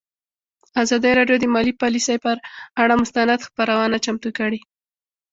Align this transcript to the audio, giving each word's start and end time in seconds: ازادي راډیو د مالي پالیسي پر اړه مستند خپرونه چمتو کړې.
ازادي 0.83 1.11
راډیو 1.19 1.37
د 1.39 1.45
مالي 1.53 1.73
پالیسي 1.81 2.17
پر 2.23 2.35
اړه 2.81 2.93
مستند 3.01 3.45
خپرونه 3.47 3.97
چمتو 4.05 4.29
کړې. 4.37 4.59